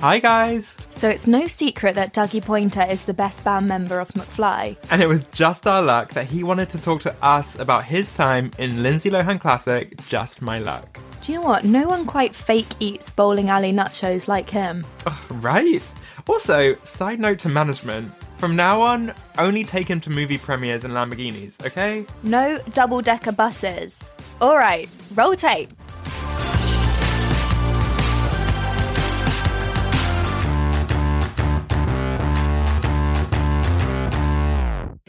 [0.00, 0.76] Hi, guys.
[0.90, 4.76] So it's no secret that Dougie Poynter is the best band member of McFly.
[4.90, 8.12] And it was just our luck that he wanted to talk to us about his
[8.12, 11.00] time in Lindsay Lohan classic Just My Luck.
[11.22, 11.64] Do you know what?
[11.64, 14.86] No one quite fake eats bowling alley nachos like him.
[15.30, 15.92] Right.
[16.28, 20.94] Also, side note to management from now on, only take him to movie premieres and
[20.94, 22.06] Lamborghinis, okay?
[22.22, 24.12] No double decker buses.
[24.40, 25.72] All right, roll tape.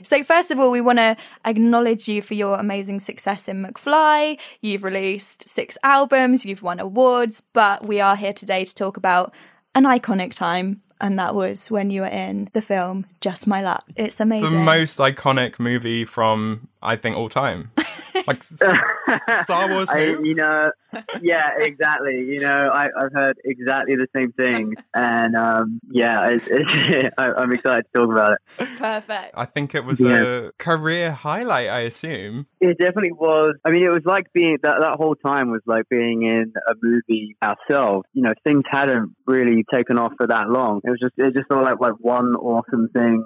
[0.10, 1.16] So, first of all, we want to
[1.46, 4.40] acknowledge you for your amazing success in McFly.
[4.60, 9.36] You've released six albums, you've won awards, but we are here today to talk about
[9.76, 10.82] an iconic time.
[11.00, 13.86] And that was when you were in the film Just My Luck.
[13.96, 14.58] It's amazing.
[14.58, 17.70] The most iconic movie from, I think, all time.
[18.30, 18.44] Like
[19.44, 19.90] Star Wars.
[19.90, 20.72] I, you know,
[21.22, 22.14] yeah, exactly.
[22.28, 27.32] You know, I, have heard exactly the same thing, and um, yeah, it's, it's, I,
[27.42, 28.68] am excited to talk about it.
[28.78, 29.34] Perfect.
[29.36, 30.22] I think it was yeah.
[30.22, 31.70] a career highlight.
[31.70, 33.56] I assume it definitely was.
[33.66, 36.76] I mean, it was like being that that whole time was like being in a
[36.84, 38.06] movie ourselves.
[38.14, 40.82] You know, things hadn't really taken off for that long.
[40.84, 43.26] It was just it just felt like like one awesome thing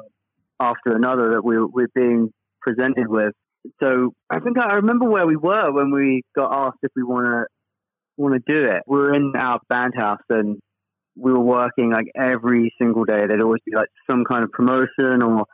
[0.62, 2.31] after another that we we're being
[2.62, 3.34] presented with
[3.81, 7.25] so I think I remember where we were when we got asked if we want
[7.25, 7.46] to
[8.18, 8.84] want to do it.
[8.88, 10.59] We were in our band house and
[11.16, 13.25] we were working like every single day.
[13.25, 15.46] There'd always be like some kind of promotion or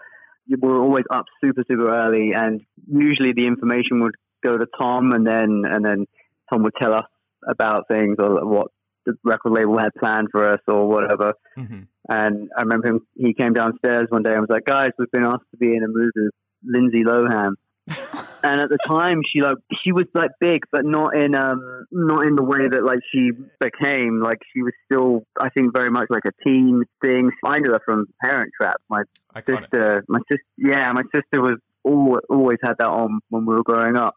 [0.50, 5.12] we were always up super super early and usually the information would go to Tom
[5.12, 6.06] and then and then
[6.52, 7.06] Tom would tell us
[7.48, 8.68] about things or what
[9.06, 11.34] the record label had planned for us or whatever.
[11.58, 11.82] Mm-hmm.
[12.10, 15.26] And I remember him, he came downstairs one day and was like, guys, we've been
[15.26, 16.34] asked to be in a movie with
[16.64, 17.54] Lindsay Lohan
[18.44, 22.26] and at the time she like she was like big but not in um not
[22.26, 26.08] in the way that like she became like she was still i think very much
[26.10, 29.04] like a teen thing i knew her from parent trap my
[29.36, 29.62] Iconic.
[29.62, 33.64] sister my sister yeah my sister was always, always had that on when we were
[33.64, 34.16] growing up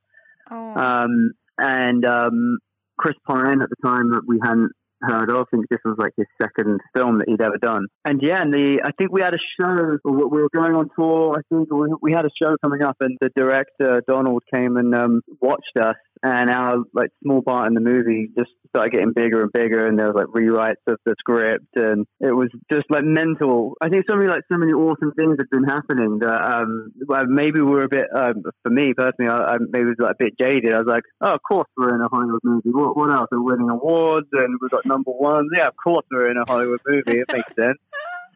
[0.51, 0.75] oh.
[0.75, 2.59] um and um
[2.99, 5.47] chris pine at the time that we hadn't heard of.
[5.49, 7.87] I think this was like his second film that he'd ever done.
[8.05, 9.99] And yeah, and the I think we had a show.
[10.05, 11.39] We were going on tour.
[11.39, 11.69] I think
[12.01, 15.97] we had a show coming up, and the director Donald came and um, watched us
[16.23, 19.99] and our like small part in the movie just started getting bigger and bigger and
[19.99, 23.75] there was like rewrites of the script and it was just like mental.
[23.83, 26.93] I think so many like so many awesome things had been happening that um
[27.29, 30.25] maybe we were a bit um, for me personally I, I maybe was like a
[30.25, 30.73] bit jaded.
[30.73, 32.71] I was like oh of course we're in a hollywood movie.
[32.71, 33.29] What, what else?
[33.31, 36.81] We're winning awards and we've got number one yeah of course we're in a hollywood
[36.87, 37.21] movie.
[37.21, 37.79] It makes sense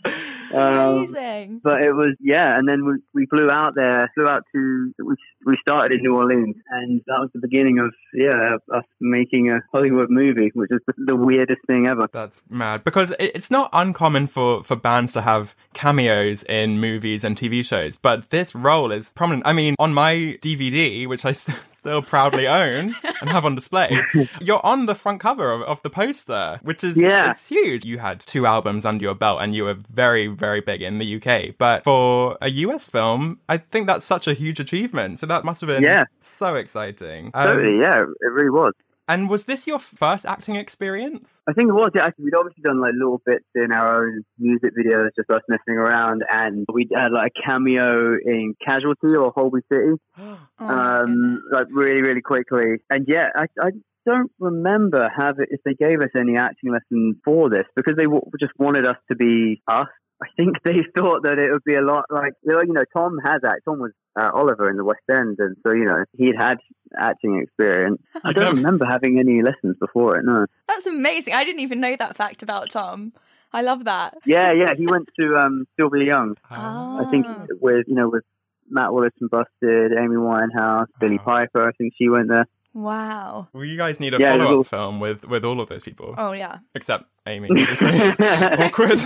[0.56, 1.50] amazing.
[1.50, 4.92] Um, but it was yeah, and then we, we flew out there, flew out to
[4.98, 9.50] we we started in New Orleans, and that was the beginning of yeah us making
[9.50, 12.08] a Hollywood movie, which is the, the weirdest thing ever.
[12.12, 17.36] That's mad because it's not uncommon for for bands to have cameos in movies and
[17.36, 19.46] TV shows, but this role is prominent.
[19.46, 21.32] I mean, on my DVD, which I
[21.86, 23.96] still proudly own and have on display,
[24.40, 27.30] you're on the front cover of, of the poster, which is yeah.
[27.30, 27.84] it's huge.
[27.84, 31.16] You had two albums under your belt and you were very, very big in the
[31.16, 31.54] UK.
[31.56, 35.20] But for a US film, I think that's such a huge achievement.
[35.20, 36.06] So that must have been yeah.
[36.20, 37.30] so exciting.
[37.34, 38.72] Um, totally, yeah, it really was.
[39.08, 41.42] And was this your first acting experience?
[41.48, 41.92] I think it was.
[41.94, 45.78] Yeah, we'd obviously done like little bits in our own music videos, just us messing
[45.78, 51.66] around, and we had like a cameo in Casualty or Holby City, oh, um, like
[51.70, 52.78] really, really quickly.
[52.90, 53.70] And yeah, I, I
[54.06, 58.04] don't remember have it, if they gave us any acting lessons for this because they
[58.04, 59.88] w- just wanted us to be us
[60.22, 63.42] I think they thought that it would be a lot like you know Tom has
[63.42, 63.60] that.
[63.64, 66.58] Tom was uh, Oliver in the West End, and so you know he'd had
[66.98, 68.00] acting experience.
[68.24, 70.24] I don't remember having any lessons before it.
[70.24, 70.46] No.
[70.68, 71.34] That's amazing.
[71.34, 73.12] I didn't even know that fact about Tom.
[73.52, 74.14] I love that.
[74.26, 74.74] Yeah, yeah.
[74.76, 76.36] He went to um, Sylvia Young.
[76.50, 77.06] Ah.
[77.06, 77.26] I think
[77.60, 78.24] with you know with
[78.68, 81.24] Matt Willis and Busted, Amy Winehouse, Billy Ah.
[81.24, 81.68] Piper.
[81.68, 82.46] I think she went there.
[82.76, 83.48] Wow.
[83.54, 86.14] Well, you guys need a Yeah, follow-up little- film with with all of those people,
[86.18, 86.58] Oh yeah.
[86.74, 87.48] except Amy.
[87.50, 87.90] Obviously.
[88.66, 88.98] Awkward.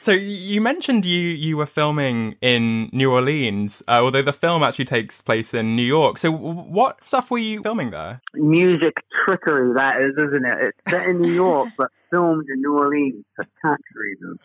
[0.00, 4.84] So you mentioned you you were filming in New Orleans, uh, although the film actually
[4.84, 6.18] takes place in New York.
[6.18, 8.20] So w- what stuff were you filming there?
[8.34, 8.94] Music
[9.24, 10.58] trickery, that is, isn't it?
[10.68, 14.38] It's set in New York, but filmed in New Orleans for tax reasons.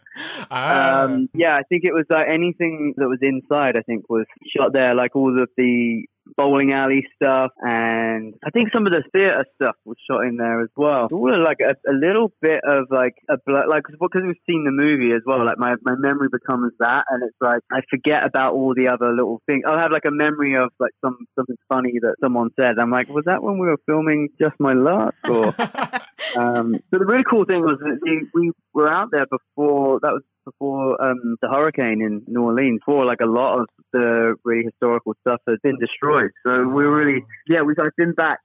[0.50, 1.04] Ah.
[1.04, 3.78] Um, yeah, I think it was uh, anything that was inside.
[3.78, 4.26] I think was
[4.58, 6.04] shot there, like all of the
[6.38, 10.62] bowling alley stuff, and I think some of the theater stuff was shot in there
[10.62, 11.08] as well.
[11.12, 14.72] All like a, a little bit of like a bl- like because we've seen the
[14.72, 15.46] movie as well.
[15.46, 19.12] Like my my memory becomes that, and it's like I forget about all the other
[19.14, 19.64] little things.
[19.68, 22.80] I'll have like a memory of like some something funny that someone said.
[22.80, 25.56] I'm like, was that when we were filming Just My Luck or?
[26.36, 30.12] Um, so the really cool thing was that we, we were out there before that
[30.14, 32.80] was before um, the hurricane in New Orleans.
[32.86, 36.32] Before like a lot of the really historical stuff had been destroyed.
[36.46, 38.40] So we were really yeah we've I've been back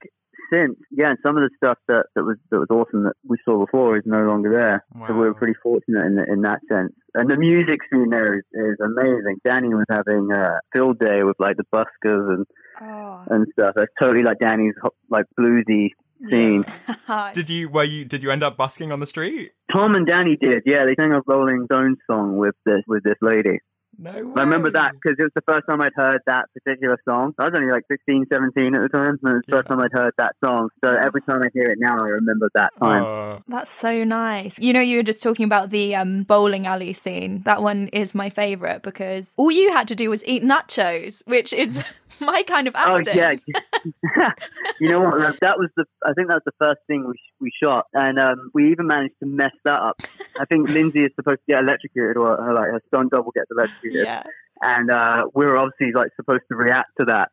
[0.52, 3.36] since yeah and some of the stuff that, that was that was awesome that we
[3.44, 4.84] saw before is no longer there.
[5.06, 6.92] So we were pretty fortunate in in that sense.
[7.14, 9.38] And the music scene there is, is amazing.
[9.44, 12.46] Danny was having a field day with like the buskers and
[12.78, 13.22] Oh.
[13.30, 13.72] and stuff.
[13.74, 14.74] That's totally like Danny's
[15.08, 15.92] like bluesy
[16.30, 16.64] scene.
[17.34, 19.52] Did you were you did you end up busking on the street?
[19.72, 20.84] Tom and Danny did, yeah.
[20.84, 23.60] They sang a Rolling Stones song with this with this lady.
[23.98, 24.10] No.
[24.10, 27.32] I remember that because it was the first time I'd heard that particular song.
[27.38, 29.80] I was only like 16, 17 at the time, and it was the first time
[29.80, 30.68] I'd heard that song.
[30.84, 33.02] So every time I hear it now, I remember that time.
[33.02, 33.42] Oh.
[33.48, 34.58] That's so nice.
[34.58, 37.42] You know, you were just talking about the um, bowling alley scene.
[37.44, 41.52] That one is my favorite because all you had to do was eat nachos, which
[41.54, 41.82] is
[42.20, 43.14] my kind of acting.
[43.14, 44.30] Oh yeah,
[44.80, 45.40] you know what?
[45.40, 45.84] That- was the.
[46.04, 49.14] I think that was the first thing we we shot, and um, we even managed
[49.22, 50.00] to mess that up.
[50.38, 53.50] I think Lindsay is supposed to get electrocuted, or her, like her stunt double gets
[53.50, 54.06] electrocuted.
[54.06, 54.22] Yeah.
[54.62, 57.30] and uh, we were obviously like supposed to react to that,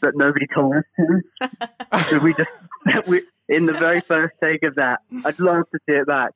[0.00, 1.22] but nobody told us to.
[2.10, 2.50] so we just
[3.06, 6.32] we, in the very first take of that, I'd love to see it back.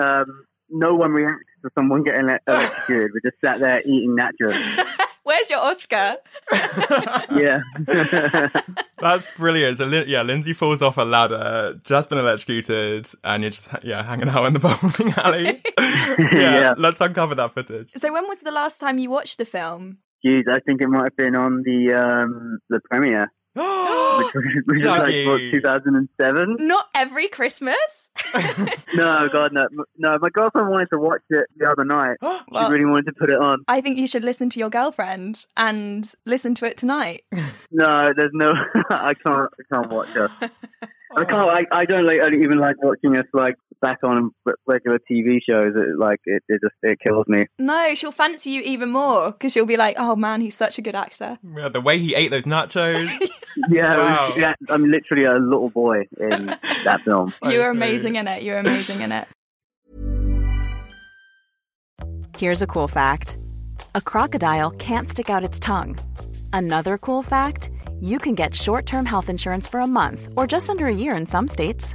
[0.00, 3.10] Um, no one reacted to someone getting electrocuted.
[3.14, 4.56] We just sat there eating nachos.
[5.26, 6.16] Where's your Oscar?
[7.36, 7.58] Yeah,
[9.00, 9.78] That's brilliant.
[9.78, 14.28] So, yeah, Lindsay falls off a ladder, just been electrocuted, and you're just yeah hanging
[14.28, 15.62] out in the bowling alley.
[15.78, 16.74] yeah, Yeah.
[16.78, 17.90] let's uncover that footage.
[17.96, 19.98] So when was the last time you watched the film?
[20.24, 23.30] Jeez, I think it might have been on the um, the premiere,
[23.62, 26.56] which was, which was like what, 2007.
[26.60, 28.10] Not every Christmas.
[28.94, 29.66] No, God, no,
[29.98, 30.16] no.
[30.20, 32.16] My girlfriend wanted to watch it the other night.
[32.22, 33.64] She really wanted to put it on.
[33.68, 37.24] I think you should listen to your girlfriend and listen to it tonight.
[37.70, 38.52] No, there's no.
[38.90, 39.50] I can't.
[39.52, 40.30] I can't watch her.
[40.40, 41.50] I can't.
[41.50, 42.20] I, I don't like.
[42.20, 44.30] I don't even like watching us like back on
[44.66, 45.74] regular TV shows.
[45.76, 47.46] It, like it, it just it kills me.
[47.58, 50.82] No, she'll fancy you even more because she'll be like, "Oh man, he's such a
[50.82, 53.10] good actor." Yeah, the way he ate those nachos.
[53.70, 54.52] Yeah, it was- yeah.
[54.68, 56.46] I'm literally a little boy in
[56.84, 57.32] that film.
[57.42, 58.42] You were amazing in it.
[58.42, 59.26] You were amazing in it.
[62.36, 63.38] Here's a cool fact
[63.94, 65.96] a crocodile can't stick out its tongue.
[66.52, 70.68] Another cool fact you can get short term health insurance for a month or just
[70.68, 71.94] under a year in some states.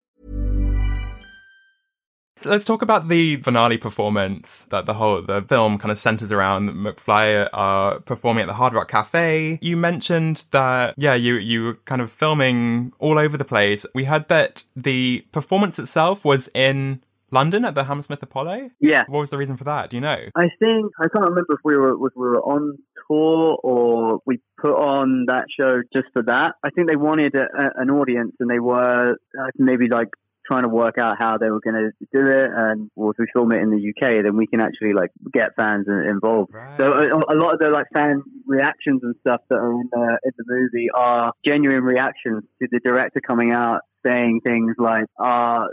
[2.43, 6.69] Let's talk about the finale performance that the whole the film kind of centers around
[6.69, 9.59] McFly uh, performing at the Hard Rock Cafe.
[9.61, 13.85] You mentioned that yeah, you you were kind of filming all over the place.
[13.93, 18.71] We heard that the performance itself was in London at the Hammersmith Apollo.
[18.79, 19.03] Yeah.
[19.07, 19.89] What was the reason for that?
[19.89, 20.17] Do you know?
[20.35, 24.39] I think I can't remember if we were if we were on tour or we
[24.59, 26.55] put on that show just for that.
[26.63, 30.09] I think they wanted a, a, an audience and they were uh, maybe like
[30.45, 33.25] trying to work out how they were going to do it and well, if we
[33.33, 36.77] film it in the UK then we can actually like get fans involved Right.
[36.79, 40.19] so a, a lot of the like fan reactions and stuff that are in the,
[40.25, 45.65] in the movie are genuine reactions to the director coming out saying things like uh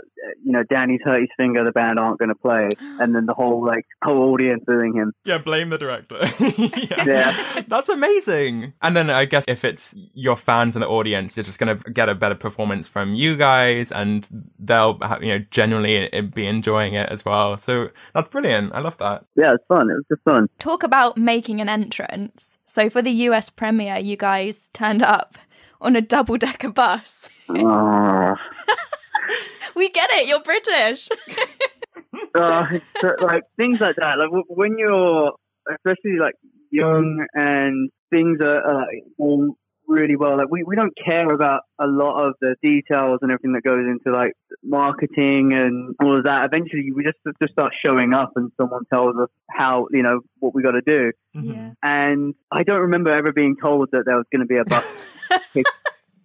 [0.43, 2.69] you know Danny's hurt his finger the band aren't going to play
[2.99, 6.19] and then the whole like whole audience booing him Yeah, blame the director.
[6.39, 7.05] yeah.
[7.05, 7.61] Yeah.
[7.67, 8.73] That's amazing.
[8.81, 11.91] And then I guess if it's your fans and the audience, you're just going to
[11.91, 14.27] get a better performance from you guys and
[14.59, 17.57] they'll, ha- you know, genuinely uh, be enjoying it as well.
[17.59, 18.73] So that's brilliant.
[18.73, 19.25] I love that.
[19.35, 22.57] yeah it's fun it was just fun Talk about making an entrance.
[22.65, 25.37] So for the US premiere, you guys turned up
[25.81, 27.29] on a double decker bus.
[27.49, 28.35] oh.
[29.75, 31.09] we get it, you're British.
[32.35, 32.79] uh,
[33.21, 34.17] like things like that.
[34.17, 35.33] Like when you're,
[35.71, 36.35] especially like
[36.71, 39.55] young and things are, are like, all
[39.89, 40.37] really well.
[40.37, 43.85] Like we, we don't care about a lot of the details and everything that goes
[43.85, 44.33] into like
[44.63, 46.45] marketing and all of that.
[46.45, 50.53] Eventually, we just just start showing up, and someone tells us how you know what
[50.53, 51.11] we got to do.
[51.33, 51.71] yeah.
[51.83, 54.85] And I don't remember ever being told that there was going to be a bus.
[55.53, 55.65] pick,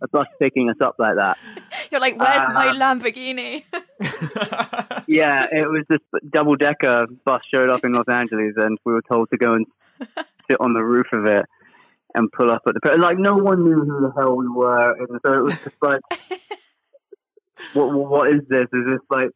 [0.03, 1.39] a bus picking us up like that.
[1.91, 3.65] You're like, where's my Uh, Lamborghini?
[5.07, 9.03] Yeah, it was this double decker bus showed up in Los Angeles, and we were
[9.03, 9.67] told to go and
[10.51, 11.45] sit on the roof of it
[12.15, 13.19] and pull up at the like.
[13.19, 16.01] No one knew who the hell we were, and so it was just like,
[17.75, 18.67] what what is this?
[18.73, 19.31] Is this like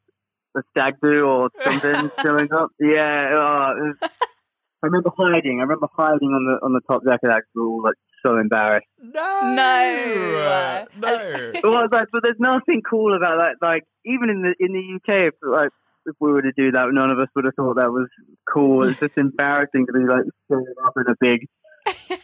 [0.56, 2.70] a stag do or something showing up?
[2.80, 5.58] Yeah, uh, it was, I remember hiding.
[5.60, 7.40] I remember hiding on the on the top deck of that.
[7.42, 8.86] 'cause We were all like so embarrassed.
[9.14, 9.54] No.
[9.54, 10.38] No.
[10.38, 11.52] Uh, no.
[11.62, 13.56] But, like, but there's nothing cool about that.
[13.66, 15.70] Like even in the in the UK, if like
[16.06, 18.08] if we were to do that, none of us would have thought that was
[18.52, 18.84] cool.
[18.86, 21.46] It's just embarrassing to be like showing up in a big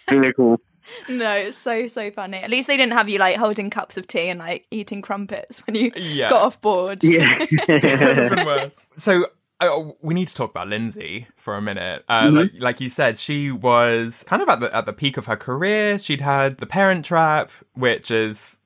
[0.09, 0.59] vehicle.
[1.09, 2.39] no, it's so, so funny.
[2.39, 5.61] At least they didn't have you like holding cups of tea and like eating crumpets
[5.67, 6.29] when you Yeah.
[6.31, 7.03] got off board.
[7.03, 7.39] Yeah.
[7.69, 8.71] Even worse.
[8.97, 9.27] So
[9.69, 12.05] uh, we need to talk about Lindsay for a minute.
[12.09, 12.37] Uh, Mhm.
[12.37, 15.37] Like, like you said, she was kind of at the at the peak of her
[15.37, 15.99] career.
[15.99, 18.59] She'd had The Parent Trap, which is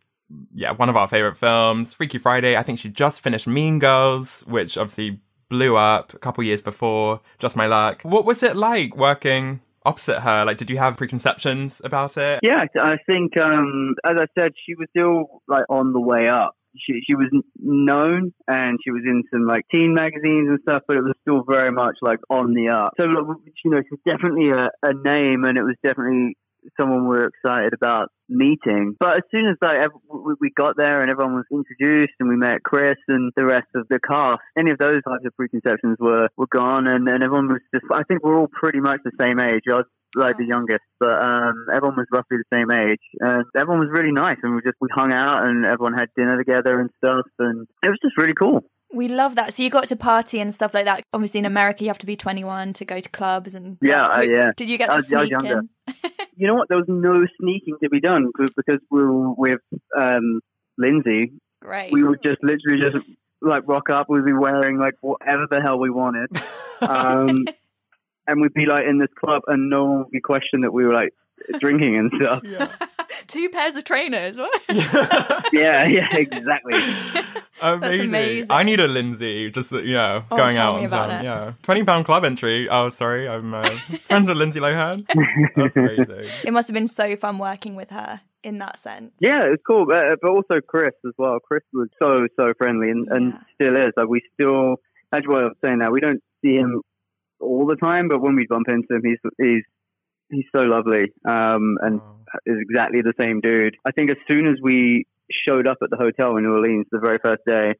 [0.54, 1.94] yeah one of our favorite films.
[1.94, 2.56] Freaky Friday.
[2.56, 7.20] I think she just finished Mean Girls, which obviously blew up a couple years before.
[7.38, 8.02] Just My Luck.
[8.02, 9.60] What was it like working?
[9.86, 12.40] Opposite her, like, did you have preconceptions about it?
[12.42, 16.54] Yeah, I think, um, as I said, she was still like on the way up.
[16.84, 20.96] She she was known and she was in some like teen magazines and stuff, but
[20.96, 22.94] it was still very much like on the up.
[22.98, 26.36] So you know, she's definitely a, a name, and it was definitely
[26.78, 28.94] someone we were excited about meeting.
[28.98, 32.36] But as soon as like we we got there and everyone was introduced and we
[32.36, 36.28] met Chris and the rest of the cast, any of those types of preconceptions were
[36.36, 37.86] were gone, and, and everyone was just.
[37.92, 39.62] I think we're all pretty much the same age.
[39.68, 39.86] I was
[40.16, 44.12] like the youngest, but um, everyone was roughly the same age, and everyone was really
[44.12, 47.66] nice, and we just we hung out, and everyone had dinner together and stuff, and
[47.82, 48.64] it was just really cool.
[48.90, 49.52] We love that.
[49.52, 51.02] So you got to party and stuff like that.
[51.12, 54.20] Obviously, in America, you have to be 21 to go to clubs and Yeah, uh,
[54.22, 54.52] yeah.
[54.56, 55.58] Did you get I to I was sneak younger.
[55.58, 55.68] in?
[56.36, 56.68] You know what?
[56.68, 59.60] There was no sneaking to be done because- because we were with
[59.94, 60.40] um,
[60.78, 61.32] Lindsay.
[61.62, 61.92] Right.
[61.92, 63.04] We would just literally just
[63.42, 64.08] like rock up.
[64.08, 66.30] We'd be wearing like whatever the hell we wanted,
[66.80, 67.44] um,
[68.28, 70.84] and we'd be like in this club, and no one would be questioned that we
[70.84, 71.10] were like
[71.58, 72.42] drinking and stuff.
[72.44, 72.68] Yeah.
[73.26, 74.36] Two pairs of trainers.
[74.36, 74.62] What?
[75.52, 76.74] Yeah, yeah, exactly.
[77.62, 78.08] Amazing.
[78.08, 78.46] amazing.
[78.50, 81.20] I need a Lindsay, just you know, Oh, going tell out me on about time.
[81.20, 81.24] it.
[81.24, 82.68] Yeah, twenty pound club entry.
[82.68, 83.64] Oh, sorry, I'm uh,
[84.06, 85.04] friends with Lindsay Lohan.
[85.56, 86.30] That's amazing.
[86.44, 89.12] It must have been so fun working with her in that sense.
[89.20, 91.38] Yeah, it's cool, but, but also Chris as well.
[91.40, 93.40] Chris was so so friendly and, and Yeah.
[93.54, 93.92] still is.
[93.96, 94.76] Like we still,
[95.10, 96.82] that's why I was saying that we don't see him
[97.40, 99.64] all the time, but when we bump into him, he's he's
[100.30, 102.00] he's so lovely um, and
[102.46, 103.76] is exactly the same dude.
[103.86, 105.06] I think as soon as we
[105.46, 107.74] showed up at the hotel in New Orleans the very first day,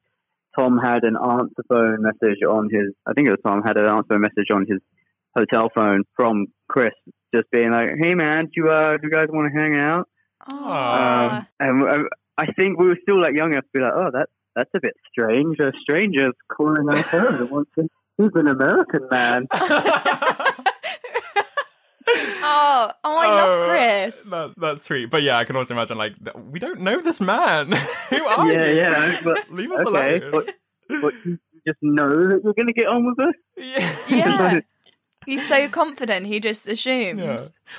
[0.55, 2.93] Tom had an answer phone message on his.
[3.05, 4.79] I think it was Tom had an answer phone message on his
[5.35, 6.93] hotel phone from Chris,
[7.33, 10.07] just being like, "Hey man, do you uh, do you guys want to hang out?"
[10.47, 11.37] Aw.
[11.37, 14.29] Um, and I think we were still like young enough to be like, "Oh, that
[14.55, 15.59] that's a bit strange.
[15.59, 17.35] A stranger's calling our phone.
[17.35, 17.89] and wants to-
[18.19, 20.61] He's an American man." oh,
[23.03, 24.23] oh, I love Oh, Chris.
[24.29, 25.09] That, that's sweet.
[25.09, 26.13] But yeah, I can also imagine like
[26.51, 27.71] we don't know this man.
[28.09, 28.75] Who are yeah, you?
[28.75, 29.21] yeah.
[29.23, 30.31] But, Leave us okay, alone.
[30.31, 30.55] but,
[31.01, 33.33] but you just know that you're going to get on with us.
[33.57, 33.95] yeah.
[34.07, 34.59] Yeah.
[35.25, 36.25] He's so confident.
[36.27, 37.21] He just assumes.
[37.21, 37.37] Yeah.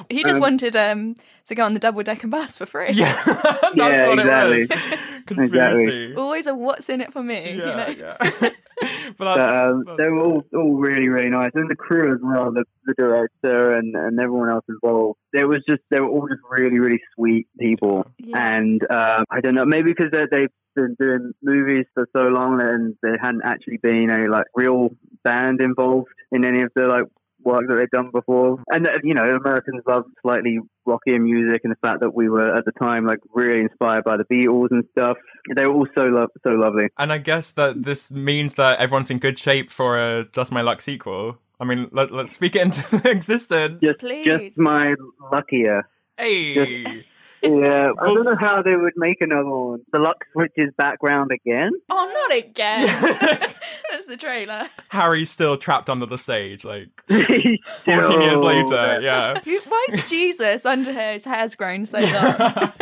[0.09, 1.17] He just Um, wanted um
[1.51, 2.93] to go on the double decker bus for free.
[2.93, 4.63] Yeah, that's Yeah, what exactly.
[4.63, 4.99] it was.
[5.27, 6.15] Conspiracy.
[6.17, 7.51] Always a what's in it for me.
[7.53, 7.87] you know?
[7.87, 8.17] Yeah, yeah.
[8.41, 11.51] but that's, But, um, that's- they were all, all really, really nice.
[11.55, 15.19] And the crew as well, the, the director and, and everyone else involved.
[15.33, 18.07] It was just, they were all just really, really sweet people.
[18.19, 18.57] Yeah.
[18.57, 22.61] And um, I don't know, maybe because they, they've been doing movies for so long
[22.61, 24.91] and there hadn't actually been a like real
[25.25, 27.05] band involved in any of the like
[27.45, 28.59] work that they've done before.
[28.71, 32.55] And, uh, you know, Americans love slightly rockier music and the fact that we were
[32.55, 35.17] at the time like really inspired by the Beatles and stuff.
[35.55, 36.89] They were all so, lo- so lovely.
[36.99, 40.63] and I guess that this means that everyone's in good shape for a Just My
[40.63, 41.39] Luck sequel.
[41.61, 43.81] I mean, let, let's speak it into existence.
[43.83, 44.25] Just, Please.
[44.25, 44.95] just my
[45.31, 45.89] luckier.
[46.17, 47.05] Hey.
[47.43, 49.81] Yeah, I don't know how they would make another one.
[49.93, 51.71] The luck switches background again.
[51.89, 52.87] Oh, not again.
[53.91, 54.69] That's the trailer.
[54.89, 59.01] Harry's still trapped under the stage, like 14 14 years later.
[59.01, 59.41] Yeah.
[59.69, 62.73] Why is Jesus under his hair's grown so long?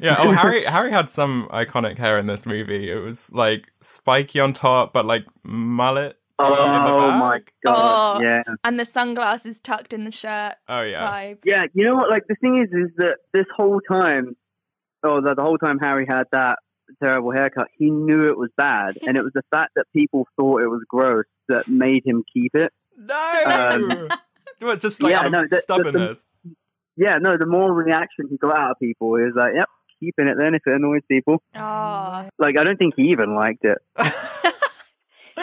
[0.00, 0.16] yeah.
[0.18, 0.64] Oh, Harry.
[0.64, 2.90] Harry had some iconic hair in this movie.
[2.90, 6.16] It was like spiky on top, but like mullet.
[6.40, 8.18] In Oh my god!
[8.18, 8.20] Oh.
[8.22, 11.06] Yeah, and the sunglasses tucked in the shirt Oh yeah.
[11.06, 11.38] vibe.
[11.44, 11.64] yeah.
[11.74, 12.10] You know what?
[12.10, 14.36] Like the thing is, is that this whole time,
[15.02, 16.58] oh, the, the whole time Harry had that
[17.02, 20.62] terrible haircut, he knew it was bad, and it was the fact that people thought
[20.62, 22.72] it was gross that made him keep it.
[22.96, 23.42] No.
[23.46, 24.08] Um,
[24.60, 26.18] Well, just like yeah, out of no, the- the- stubbornness.
[26.96, 27.36] Yeah, no.
[27.36, 29.68] The more reaction he got out of people, he was like, "Yep,
[30.00, 33.64] keeping it then if it annoys people." Oh Like I don't think he even liked
[33.64, 33.78] it.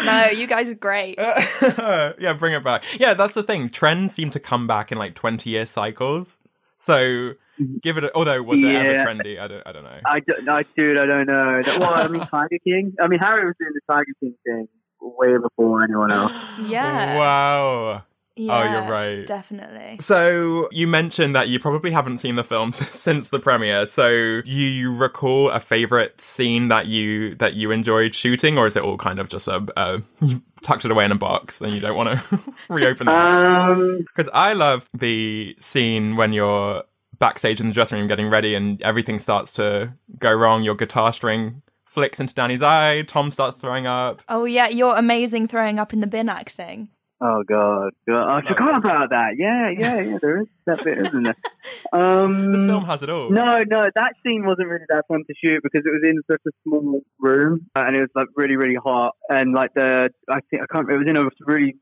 [0.06, 1.18] no, you guys are great.
[1.62, 2.84] yeah, bring it back.
[3.00, 3.70] Yeah, that's the thing.
[3.70, 6.40] Trends seem to come back in like twenty year cycles.
[6.78, 7.78] So mm-hmm.
[7.82, 8.04] give it.
[8.06, 9.40] A, although was it ever trendy?
[9.40, 9.64] I don't.
[9.66, 10.00] I don't know.
[10.06, 11.62] I, don't- I dude, I don't know.
[11.80, 12.94] Well, I mean, Tiger King.
[13.02, 14.68] I mean, Harry was doing the Tiger King thing
[15.02, 16.34] way before anyone else.
[16.66, 17.18] Yeah.
[17.18, 18.04] Wow.
[18.38, 19.26] Yeah, Oh, you're right.
[19.26, 19.98] Definitely.
[20.02, 23.86] So you mentioned that you probably haven't seen the film since the premiere.
[23.86, 24.10] So
[24.46, 28.98] you recall a favorite scene that you that you enjoyed shooting, or is it all
[28.98, 31.96] kind of just a, a you tucked it away in a box and you don't
[31.96, 33.14] want to reopen it?
[33.14, 36.84] Um, Because I love the scene when you're
[37.20, 40.64] backstage in the dressing room getting ready and everything starts to go wrong.
[40.64, 43.04] Your guitar string flicks into Danny's eye.
[43.04, 44.22] Tom starts throwing up.
[44.28, 46.90] Oh yeah, you're amazing throwing up in the bin acting.
[47.26, 49.32] Oh god, God, I forgot about that.
[49.38, 50.18] Yeah, yeah, yeah.
[50.22, 51.36] There is that bit, isn't there?
[51.94, 53.32] Um, This film has it all.
[53.32, 56.42] No, no, that scene wasn't really that fun to shoot because it was in such
[56.48, 59.14] a small room uh, and it was like really, really hot.
[59.30, 60.90] And like the, I think I can't.
[60.90, 61.76] It was in a really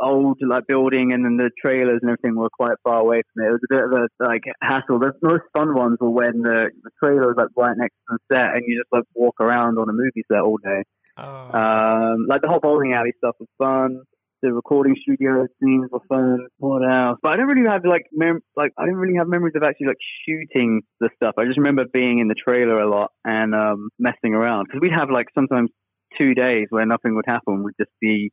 [0.00, 3.48] old like building, and then the trailers and everything were quite far away from it.
[3.48, 4.98] It was a bit of a like hassle.
[4.98, 8.36] The most fun ones were when the, the trailer was like right next to the
[8.36, 10.84] set, and you just like walk around on a movie set all day.
[11.16, 11.24] Oh.
[11.24, 14.02] Um, like the whole bowling alley stuff was fun.
[14.40, 16.46] The recording studio scenes were fun.
[16.58, 17.18] What else?
[17.22, 19.88] But I don't really have like mem- like I didn't really have memories of actually
[19.88, 21.34] like shooting the stuff.
[21.38, 24.92] I just remember being in the trailer a lot and um, messing around because we'd
[24.92, 25.70] have like sometimes
[26.16, 27.64] two days where nothing would happen.
[27.64, 28.32] We'd just be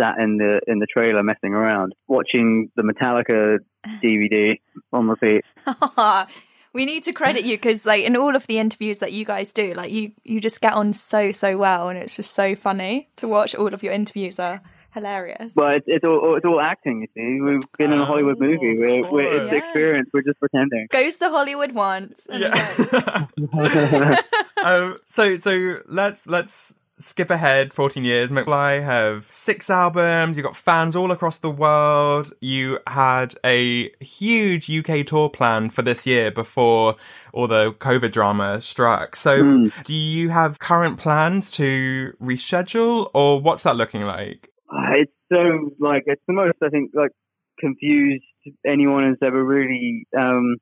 [0.00, 3.58] sat in the in the trailer messing around, watching the Metallica
[4.02, 4.60] DVD
[4.92, 5.44] on repeat.
[6.72, 9.52] we need to credit you because like in all of the interviews that you guys
[9.52, 13.08] do like you you just get on so so well and it's just so funny
[13.16, 14.62] to watch all of your interviews are
[14.94, 17.02] hilarious But it's, it's all it's all acting.
[17.02, 18.72] You see, we've been in a Hollywood Oh, movie.
[18.72, 19.64] of We're, we're, it's course.
[19.64, 20.10] experience.
[20.12, 20.86] We're just pretending.
[20.90, 22.42] goes to hollywood once and.
[22.42, 23.26] Yeah.
[24.64, 30.56] um, so so let's let's skip ahead 14 years mcfly have six albums you've got
[30.56, 36.30] fans all across the world you had a huge uk tour plan for this year
[36.30, 36.94] before
[37.32, 39.68] all the covid drama struck so Hmm.
[39.84, 46.04] do you have current plans to reschedule or what's that looking like It's so like
[46.06, 47.10] it's the most I think like
[47.58, 48.24] confused
[48.66, 50.56] anyone has ever really um,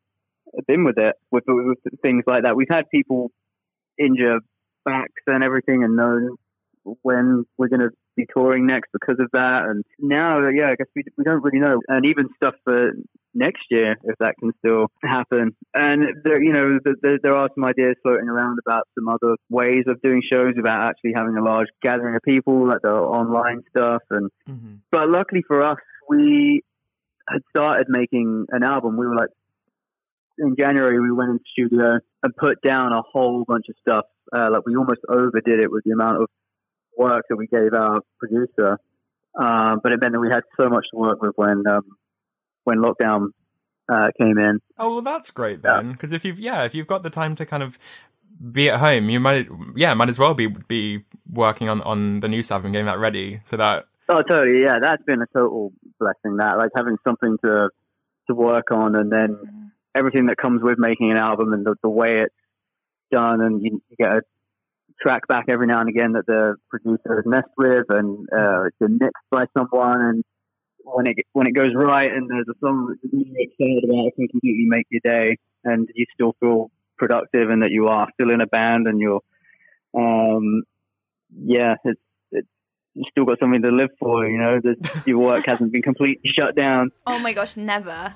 [0.66, 2.56] been with it with, with things like that.
[2.56, 3.30] We've had people
[3.98, 4.40] injure
[4.84, 6.36] backs and everything and know
[7.02, 9.64] when we're going to be touring next because of that.
[9.64, 11.80] And now, yeah, I guess we we don't really know.
[11.88, 12.92] And even stuff for
[13.34, 15.54] next year if that can still happen.
[15.74, 19.36] And there, you know, th- th- there are some ideas floating around about some other
[19.48, 23.62] ways of doing shows without actually having a large gathering of people, like the online
[23.70, 24.02] stuff.
[24.10, 24.30] And
[24.90, 25.78] but luckily for us,
[26.08, 26.62] we
[27.28, 28.96] had started making an album.
[28.96, 29.30] We were like,
[30.38, 34.06] in January, we went into studio and put down a whole bunch of stuff.
[34.34, 36.28] Uh, like we almost overdid it with the amount of
[37.00, 38.78] work that we gave our producer.
[39.34, 41.84] Um, but it meant that we had so much to work with when um,
[42.64, 43.28] when lockdown
[43.88, 44.60] uh, came in.
[44.78, 47.46] Oh well, that's great then, because if you've yeah, if you've got the time to
[47.46, 47.78] kind of
[48.52, 52.28] be at home, you might yeah, might as well be be working on on the
[52.28, 53.86] new stuff and getting that ready so that.
[54.08, 54.62] Oh, totally.
[54.62, 56.38] Yeah, that's been a total blessing.
[56.38, 57.70] That like having something to
[58.28, 61.88] to work on, and then everything that comes with making an album and the, the
[61.88, 62.34] way it's
[63.12, 64.22] done, and you, you get a
[65.00, 68.76] track back every now and again that the producer has messed with, and uh, it's
[68.78, 70.24] been mixed by someone, and
[70.84, 74.06] when it when it goes right, and there's a song that you're really excited about,
[74.06, 78.08] it can completely make your day, and you still feel productive, and that you are
[78.14, 79.20] still in a band, and you're,
[79.94, 80.62] um,
[81.34, 82.00] yeah, it's
[82.32, 82.48] it's
[82.94, 84.60] you still got something to live for, you know.
[84.62, 86.90] There's, your work hasn't been completely shut down.
[87.06, 88.14] Oh my gosh, never.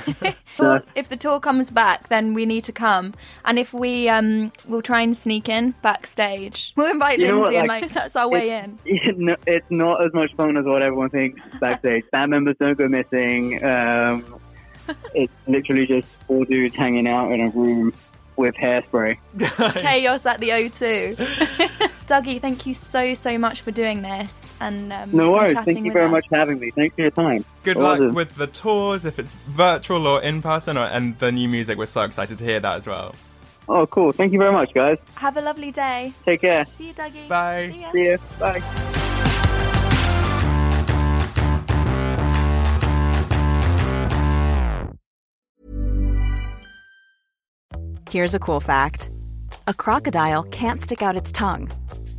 [0.58, 4.52] well, if the tour comes back, then we need to come, and if we um,
[4.66, 6.72] we'll try and sneak in backstage.
[6.76, 8.78] We'll invite You Lindsay, what, and like, like that's our way in.
[8.84, 12.04] It's not, it's not as much fun as what everyone thinks backstage.
[12.12, 13.62] Band members don't go missing.
[13.64, 14.40] Um,
[15.14, 17.92] it's literally just four dudes hanging out in a room
[18.36, 19.18] with hairspray.
[19.78, 21.71] Chaos at the O2.
[22.12, 25.54] Dougie, thank you so so much for doing this, and um, No worries.
[25.54, 26.10] chatting Thank you with very us.
[26.10, 26.68] much for having me.
[26.68, 27.42] Thanks for your time.
[27.62, 28.14] Good luck Awesome.
[28.14, 31.78] with the tours, if it's virtual or in person, or, and the new music.
[31.78, 33.14] We're so excited to hear that as well.
[33.66, 34.12] Oh, cool.
[34.12, 34.98] Thank you very much, guys.
[35.14, 36.12] Have a lovely day.
[36.26, 36.66] Take care.
[36.66, 37.28] See you, Dougie.
[37.28, 37.70] Bye.
[37.72, 37.92] See ya.
[37.92, 38.18] See you.
[38.38, 38.62] Bye.
[48.10, 49.08] Here's a cool fact
[49.66, 51.70] a crocodile can't stick out its tongue.